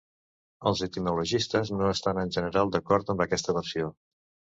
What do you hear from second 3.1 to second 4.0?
amb aquesta versió.